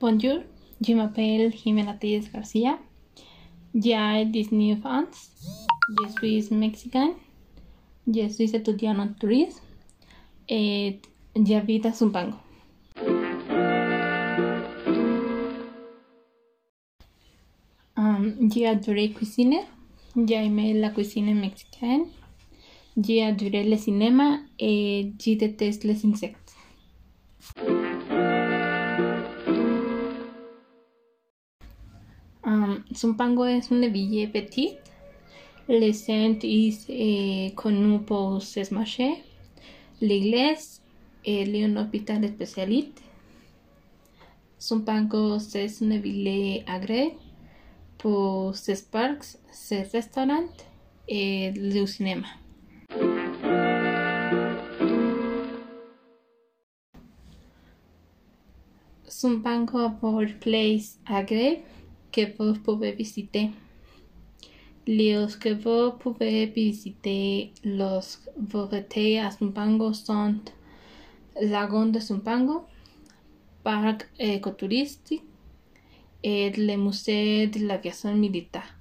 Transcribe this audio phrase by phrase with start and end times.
[0.00, 0.42] Bonjour,
[0.80, 2.78] je m'appelle Jimena Telles Garcia.
[3.74, 5.06] J'ai 19 ans.
[5.88, 7.14] Je suis mexicaine.
[8.06, 9.60] Je suis étudiante en tourisme
[10.48, 11.00] et
[11.34, 12.36] j'habite à Zumpango.
[17.96, 19.62] Um, j'ai adoré cuisiner.
[20.14, 22.04] J'ai aimé la cuisine mexicaine.
[22.96, 26.54] J'ai adoré le cinéma et je déteste les insectes.
[32.48, 34.78] Um, Zumpango est une ville petite.
[35.68, 39.22] Le centre est eh, connu pour ses marchés,
[40.00, 40.80] l'église
[41.26, 43.02] et un hôpital spécialité.
[44.58, 47.16] Zumpango c'est une ville agréable
[47.98, 50.48] pour ses parcs, ses restaurants
[51.06, 52.28] et le cinéma.
[59.06, 61.60] Zumpango pour place agréable
[62.12, 63.50] que vous pouvez visiter.
[64.86, 70.40] Los que vous pouvez visiter los variétés à Zumpango sont
[71.40, 72.64] Lagon de Zumpango,
[73.62, 75.22] Parc écotouristique
[76.22, 78.74] et le Musée de l'aviation militaire.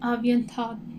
[0.00, 0.95] À bientôt.